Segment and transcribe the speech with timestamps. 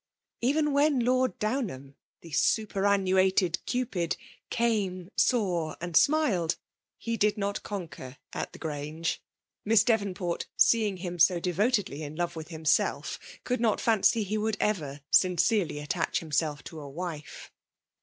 [0.41, 6.55] Even when Lord Downham, the superannuated Cupid^ '* came, saw/' and smiled,—
[6.99, 9.21] ^he did not" con quer" at the Grange;
[9.63, 14.57] Miss Devonport, seeing him so devotedly in love with himself could not fancy he would
[14.59, 17.51] ever sincerely attach him self to a wife.